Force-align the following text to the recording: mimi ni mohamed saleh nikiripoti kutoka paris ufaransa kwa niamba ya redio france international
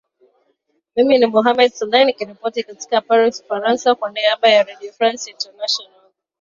mimi 0.95 1.15
ni 1.17 1.25
mohamed 1.27 1.71
saleh 1.73 2.03
nikiripoti 2.05 2.63
kutoka 2.63 3.01
paris 3.01 3.39
ufaransa 3.39 3.95
kwa 3.95 4.11
niamba 4.11 4.49
ya 4.49 4.63
redio 4.63 4.91
france 4.93 5.29
international 5.31 6.01